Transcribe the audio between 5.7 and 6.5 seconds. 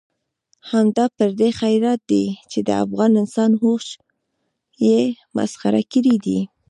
کړی دی.